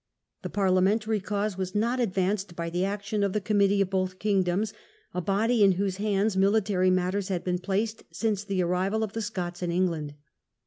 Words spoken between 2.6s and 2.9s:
the